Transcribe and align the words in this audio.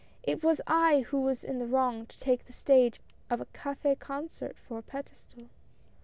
"It 0.33 0.43
was 0.43 0.61
I 0.65 1.01
who 1.01 1.21
was 1.21 1.43
in 1.43 1.59
the 1.59 1.67
wrong 1.67 2.07
to 2.07 2.19
take 2.19 2.45
the 2.47 2.53
stage 2.53 2.99
of 3.29 3.39
a 3.39 3.45
cafe 3.45 3.93
concert 3.93 4.57
for 4.57 4.79
a 4.79 4.81
pedestal." 4.81 5.45